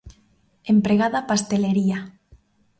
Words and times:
Empregada 0.73 1.19
pastelería. 1.29 1.99